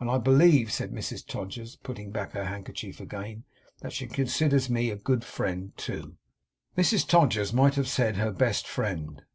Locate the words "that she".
3.80-4.06